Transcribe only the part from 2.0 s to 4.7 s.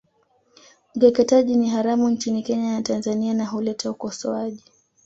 nchini Kenya na Tanzania na huleta ukosoaji